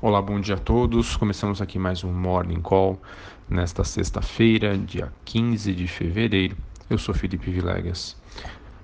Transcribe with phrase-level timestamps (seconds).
[0.00, 1.16] Olá, bom dia a todos.
[1.16, 3.02] Começamos aqui mais um Morning Call
[3.50, 6.56] nesta sexta-feira, dia 15 de fevereiro.
[6.88, 8.16] Eu sou Felipe Vilegas.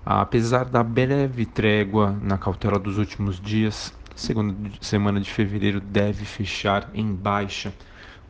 [0.05, 6.91] Apesar da breve trégua na cautela dos últimos dias, segunda semana de fevereiro deve fechar
[6.93, 7.73] em baixa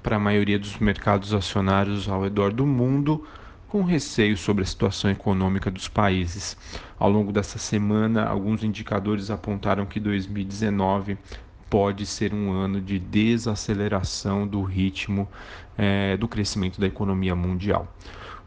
[0.02, 3.26] para a maioria dos mercados acionários ao redor do mundo,
[3.66, 6.54] com receio sobre a situação econômica dos países.
[6.98, 11.16] Ao longo dessa semana, alguns indicadores apontaram que 2019
[11.68, 15.28] pode ser um ano de desaceleração do ritmo
[15.76, 17.92] é, do crescimento da economia mundial.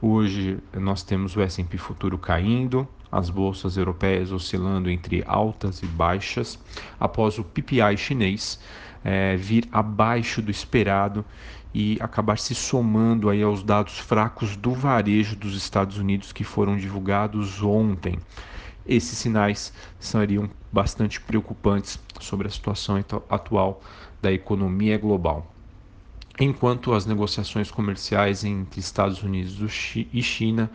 [0.01, 6.59] Hoje nós temos o S&P futuro caindo, as bolsas europeias oscilando entre altas e baixas,
[6.99, 8.59] após o PPI chinês
[9.03, 11.25] é, vir abaixo do esperado
[11.73, 16.77] e acabar se somando aí aos dados fracos do varejo dos Estados Unidos que foram
[16.77, 18.19] divulgados ontem.
[18.85, 23.81] Esses sinais seriam bastante preocupantes sobre a situação atual
[24.21, 25.53] da economia global.
[26.39, 29.59] Enquanto as negociações comerciais entre Estados Unidos
[30.13, 30.69] e China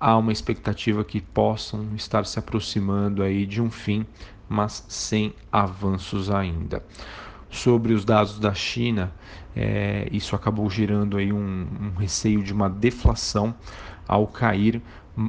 [0.00, 4.06] há uma expectativa que possam estar se aproximando aí de um fim,
[4.48, 6.82] mas sem avanços ainda.
[7.50, 9.12] Sobre os dados da China,
[9.54, 13.54] é, isso acabou gerando aí um, um receio de uma deflação
[14.08, 14.82] ao cair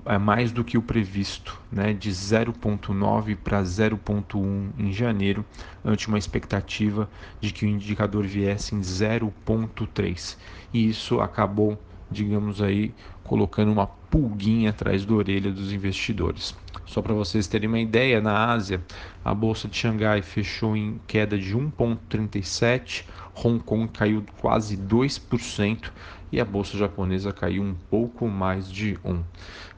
[0.05, 5.45] é mais do que o previsto, né, de 0,9 para 0,1 em janeiro,
[5.83, 10.37] ante uma expectativa de que o indicador viesse em 0,3.
[10.73, 11.77] E isso acabou,
[12.09, 16.55] digamos aí, colocando uma pulguinha atrás da orelha dos investidores.
[16.85, 18.81] Só para vocês terem uma ideia, na Ásia,
[19.23, 23.05] a bolsa de Xangai fechou em queda de 1,37,
[23.43, 25.91] Hong Kong caiu quase 2%
[26.31, 29.23] e a bolsa japonesa caiu um pouco mais de 1.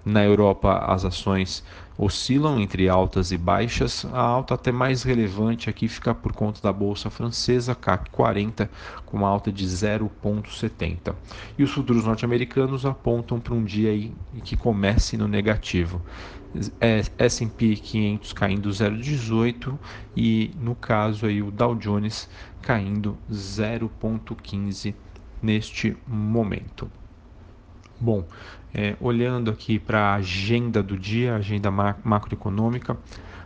[0.05, 1.63] Na Europa, as ações
[1.97, 4.05] oscilam entre altas e baixas.
[4.13, 8.69] A alta até mais relevante aqui fica por conta da bolsa francesa CAC 40
[9.05, 11.15] com uma alta de 0,70.
[11.57, 14.13] E os futuros norte-americanos apontam para um dia aí
[14.43, 16.01] que comece no negativo.
[17.17, 19.77] S&P 500 caindo 0,18
[20.15, 22.29] e no caso aí o Dow Jones
[22.61, 24.93] caindo 0,15
[25.41, 26.89] neste momento.
[27.99, 28.25] Bom,
[28.73, 32.97] é, olhando aqui para a agenda do dia, agenda macroeconômica,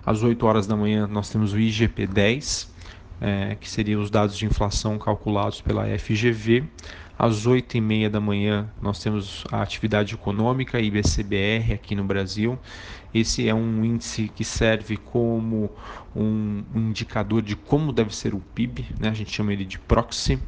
[0.06, 2.68] às 8 horas da manhã nós temos o IGP-10,
[3.22, 6.64] é, que seriam os dados de inflação calculados pela FGV.
[7.18, 12.58] Às 8 e meia da manhã nós temos a atividade econômica, IBCBR, aqui no Brasil.
[13.14, 15.70] Esse é um índice que serve como
[16.16, 19.10] um indicador de como deve ser o PIB, né?
[19.10, 20.40] a gente chama ele de proxy.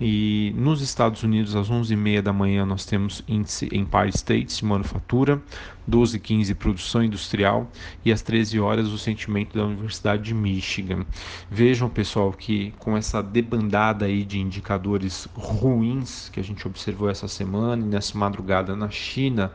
[0.00, 5.42] E nos Estados Unidos, às 11h30 da manhã, nós temos índice Empire States de manufatura,
[5.86, 7.70] 12 h 15 produção industrial
[8.02, 11.04] e às 13 horas o sentimento da Universidade de Michigan.
[11.50, 17.28] Vejam, pessoal, que com essa debandada aí de indicadores ruins que a gente observou essa
[17.28, 19.52] semana e nessa madrugada na China,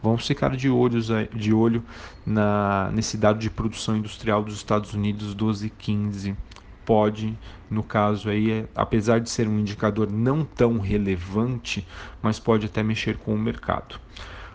[0.00, 1.82] vamos ficar de, olhos, de olho
[2.24, 6.36] na, nesse dado de produção industrial dos Estados Unidos 12 h 15
[6.88, 7.38] pode,
[7.70, 11.86] no caso aí, apesar de ser um indicador não tão relevante,
[12.22, 14.00] mas pode até mexer com o mercado.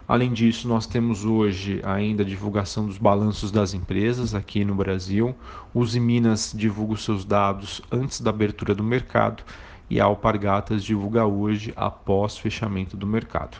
[0.07, 5.35] Além disso, nós temos hoje ainda a divulgação dos balanços das empresas aqui no Brasil.
[5.75, 9.43] Uzi Minas divulga os seus dados antes da abertura do mercado
[9.87, 13.57] e a Alpargatas divulga hoje após fechamento do mercado.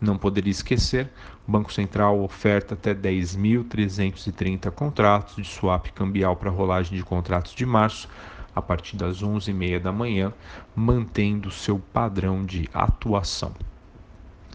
[0.00, 1.10] Não poderia esquecer,
[1.46, 7.66] o Banco Central oferta até 10.330 contratos de swap cambial para rolagem de contratos de
[7.66, 8.08] março
[8.54, 10.32] a partir das 11h30 da manhã,
[10.74, 13.52] mantendo seu padrão de atuação.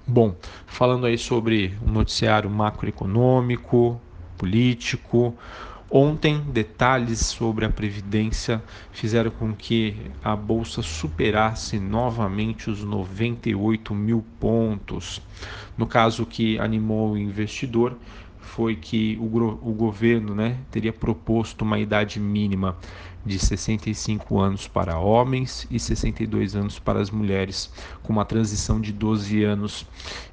[0.06, 4.00] Bom, falando aí sobre o noticiário macroeconômico,
[4.38, 5.36] político,
[5.96, 14.26] Ontem, detalhes sobre a Previdência fizeram com que a Bolsa superasse novamente os 98 mil
[14.40, 15.22] pontos.
[15.78, 17.96] No caso que animou o investidor,
[18.44, 22.78] foi que o, o governo né, teria proposto uma idade mínima
[23.26, 27.72] de 65 anos para homens e 62 anos para as mulheres,
[28.04, 29.86] com uma transição de 12 anos.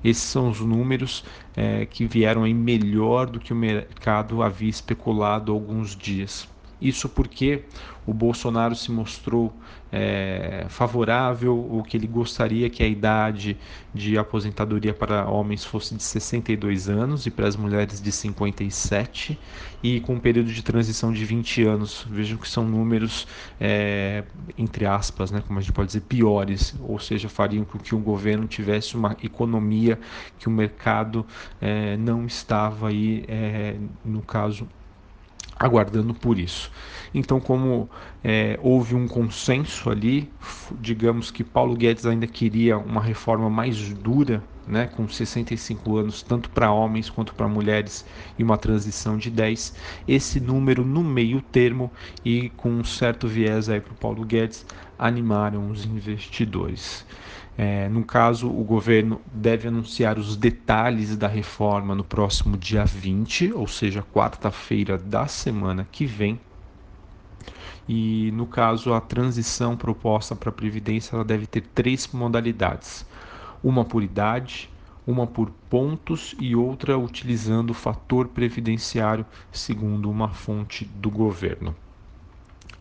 [0.02, 1.24] Esses são os números
[1.56, 6.48] é, que vieram aí melhor do que o mercado havia especulado há alguns dias.
[6.80, 7.64] Isso porque
[8.06, 9.52] o Bolsonaro se mostrou
[9.92, 13.56] é, favorável, o que ele gostaria que a idade
[13.92, 19.38] de aposentadoria para homens fosse de 62 anos e para as mulheres de 57,
[19.82, 22.06] e com um período de transição de 20 anos.
[22.08, 23.26] Vejam que são números,
[23.60, 24.24] é,
[24.56, 27.98] entre aspas, né, como a gente pode dizer, piores, ou seja, fariam com que o
[27.98, 29.98] governo tivesse uma economia
[30.38, 31.26] que o mercado
[31.60, 34.68] é, não estava aí, é, no caso,
[35.60, 36.72] aguardando por isso.
[37.12, 37.90] Então, como
[38.24, 40.30] é, houve um consenso ali,
[40.80, 46.48] digamos que Paulo Guedes ainda queria uma reforma mais dura, né, com 65 anos, tanto
[46.48, 48.06] para homens quanto para mulheres,
[48.38, 49.74] e uma transição de 10.
[50.08, 51.92] Esse número no meio termo
[52.24, 54.64] e com um certo viés aí para o Paulo Guedes
[54.98, 57.04] animaram os investidores.
[57.62, 63.52] É, no caso, o governo deve anunciar os detalhes da reforma no próximo dia 20,
[63.52, 66.40] ou seja, quarta-feira da semana que vem.
[67.86, 73.04] E no caso, a transição proposta para a Previdência ela deve ter três modalidades:
[73.62, 74.70] uma por idade,
[75.06, 81.76] uma por pontos e outra utilizando o fator previdenciário, segundo uma fonte do governo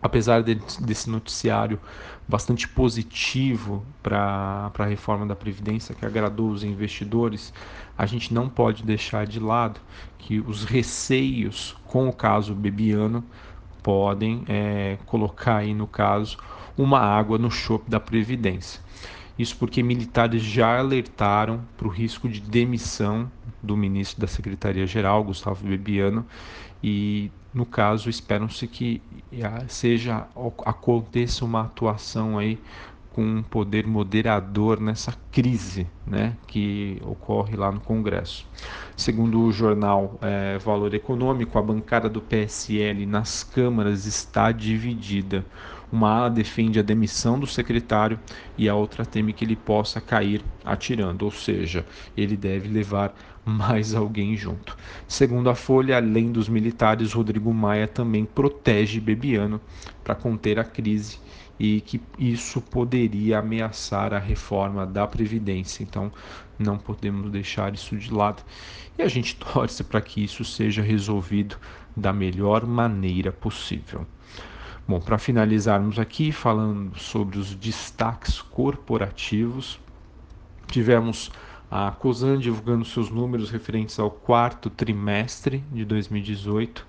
[0.01, 1.80] apesar de, desse noticiário
[2.28, 7.54] bastante positivo para a reforma da Previdência, que agradou os investidores,
[7.98, 9.80] a gente não pode deixar de lado
[10.18, 13.24] que os receios com o caso Bebiano
[13.81, 16.38] podem é, colocar aí, no caso,
[16.78, 18.81] uma água no chope da Previdência.
[19.38, 23.31] Isso porque militares já alertaram para o risco de demissão
[23.63, 26.25] do ministro da Secretaria-Geral, Gustavo Bebiano,
[26.84, 29.02] e no caso esperam-se que
[29.44, 30.28] ah, seja
[30.66, 32.60] aconteça uma atuação aí
[33.14, 38.48] com um poder moderador nessa crise né, que ocorre lá no Congresso.
[38.96, 45.46] Segundo o jornal é, Valor Econômico, a bancada do PSL nas câmaras está dividida.
[45.91, 48.19] Uma ala defende a demissão do secretário
[48.57, 53.13] e a outra teme que ele possa cair atirando, ou seja, ele deve levar
[53.44, 54.77] mais alguém junto.
[55.07, 59.59] Segundo a Folha, além dos militares, Rodrigo Maia também protege Bebiano
[60.03, 61.19] para conter a crise
[61.59, 65.83] e que isso poderia ameaçar a reforma da Previdência.
[65.83, 66.12] Então,
[66.57, 68.44] não podemos deixar isso de lado.
[68.97, 71.57] E a gente torce para que isso seja resolvido
[71.95, 74.06] da melhor maneira possível.
[74.89, 79.80] Bom, para finalizarmos aqui, falando sobre os destaques corporativos,
[80.65, 81.31] tivemos
[81.69, 86.88] a COSAN divulgando seus números referentes ao quarto trimestre de 2018,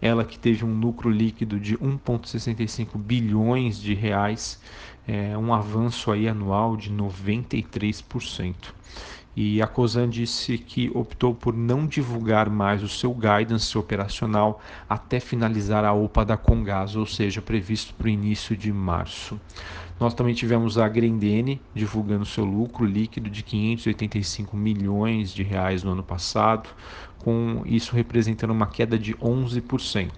[0.00, 4.62] ela que teve um lucro líquido de 1,65 bilhões de reais,
[5.04, 8.54] é, um avanço aí anual de 93%.
[9.34, 15.20] E a COSAN disse que optou por não divulgar mais o seu guidance operacional até
[15.20, 19.40] finalizar a OPA da Congás, ou seja, previsto para o início de março.
[20.00, 25.92] Nós também tivemos a Grendene divulgando seu lucro líquido de 585 milhões de reais no
[25.92, 26.68] ano passado,
[27.18, 30.10] com isso representando uma queda de 11%.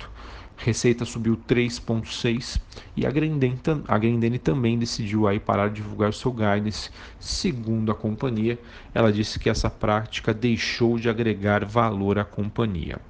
[0.57, 2.61] Receita subiu 3,6%
[2.97, 3.59] e a Grendene,
[3.89, 6.91] a Grendene também decidiu aí parar de divulgar seu guidance.
[7.19, 8.59] Segundo a companhia,
[8.95, 13.01] ela disse que essa prática deixou de agregar valor à companhia.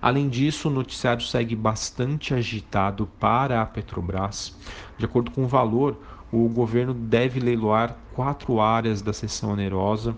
[0.00, 4.54] Além disso, o noticiário segue bastante agitado para a Petrobras.
[4.98, 5.98] De acordo com o valor,
[6.30, 10.14] o governo deve leiloar quatro áreas da seção onerosa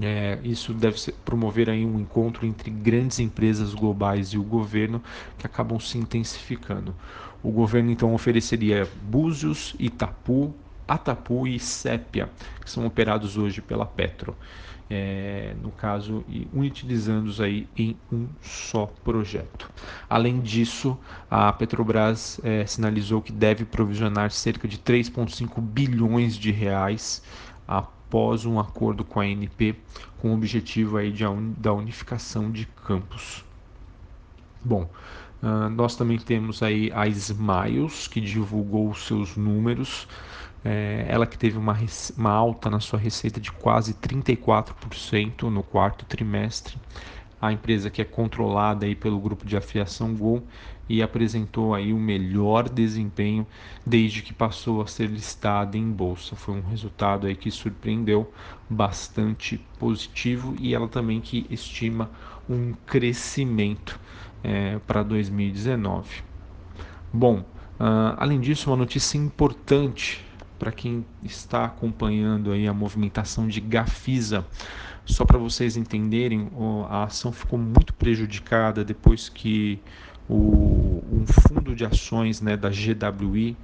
[0.00, 5.02] é, isso deve promover aí um encontro entre grandes empresas globais e o governo
[5.36, 6.94] que acabam se intensificando.
[7.42, 10.54] O governo então ofereceria Búzios, Itapu,
[10.86, 12.30] Atapu e Sépia,
[12.60, 14.36] que são operados hoje pela Petro.
[14.90, 19.70] É, no caso, e utilizando-os aí em um só projeto.
[20.08, 20.98] Além disso,
[21.30, 27.22] a Petrobras é, sinalizou que deve provisionar cerca de 3,5 bilhões de reais
[27.66, 29.76] a após um acordo com a ANP
[30.18, 31.24] com o objetivo aí de,
[31.58, 33.44] da unificação de campos.
[34.64, 34.88] Bom,
[35.42, 40.08] uh, nós também temos aí a Smiles, que divulgou seus números.
[40.64, 41.76] É, ela que teve uma,
[42.16, 46.76] uma alta na sua receita de quase 34% no quarto trimestre
[47.40, 50.42] a empresa que é controlada aí pelo grupo de afiação Gol
[50.88, 53.46] e apresentou aí o melhor desempenho
[53.84, 56.34] desde que passou a ser listada em bolsa.
[56.34, 58.32] Foi um resultado aí que surpreendeu
[58.68, 62.10] bastante positivo e ela também que estima
[62.48, 64.00] um crescimento
[64.42, 66.22] é, para 2019.
[67.12, 70.24] Bom, uh, além disso, uma notícia importante
[70.58, 74.44] para quem está acompanhando aí a movimentação de Gafisa.
[75.04, 76.50] Só para vocês entenderem,
[76.90, 79.80] a ação ficou muito prejudicada depois que
[80.28, 83.56] o, um fundo de ações né, da GWI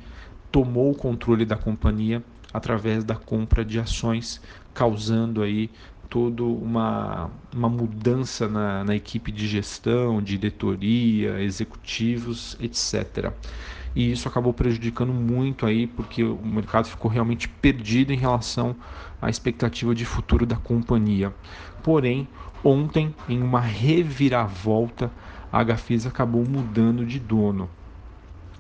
[0.51, 2.23] tomou o controle da companhia
[2.53, 4.41] através da compra de ações,
[4.73, 5.69] causando aí
[6.09, 13.33] toda uma, uma mudança na, na equipe de gestão, diretoria, executivos, etc
[13.95, 18.75] e isso acabou prejudicando muito aí porque o mercado ficou realmente perdido em relação
[19.23, 21.33] à expectativa de futuro da companhia.
[21.83, 22.27] Porém,
[22.63, 25.11] ontem, em uma reviravolta,
[25.53, 27.69] a Gafisa acabou mudando de dono.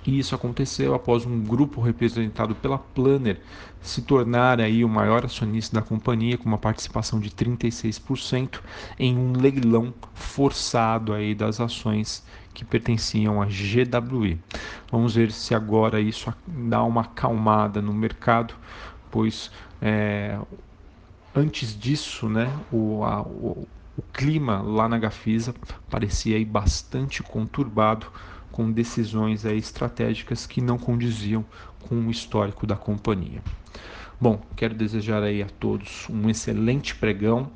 [0.06, 3.40] E isso aconteceu após um grupo representado pela Planner
[3.80, 8.60] se tornar aí o maior acionista da companhia com uma participação de 36%
[8.98, 12.22] em um leilão forçado aí das ações
[12.54, 14.40] que pertenciam à GWE.
[14.90, 18.54] Vamos ver se agora isso dá uma acalmada no mercado,
[19.10, 19.50] pois
[19.82, 20.38] é,
[21.34, 23.66] antes disso, né, o, a, o,
[23.98, 25.54] o clima lá na Gafisa
[25.90, 28.06] parecia aí bastante conturbado
[28.50, 31.44] com decisões aí estratégicas que não condiziam
[31.88, 33.42] com o histórico da companhia.
[34.20, 37.50] Bom, quero desejar aí a todos um excelente pregão.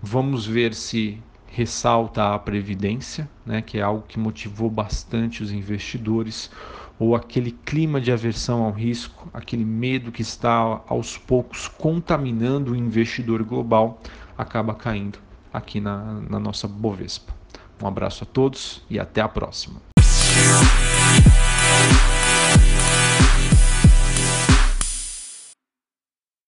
[0.00, 1.20] Vamos ver se
[1.54, 6.50] ressalta a previdência, né, que é algo que motivou bastante os investidores,
[6.98, 12.76] ou aquele clima de aversão ao risco, aquele medo que está aos poucos contaminando o
[12.76, 14.00] investidor global,
[14.36, 15.18] acaba caindo
[15.52, 17.32] aqui na, na nossa Bovespa.
[17.80, 19.93] Um abraço a todos e até a próxima.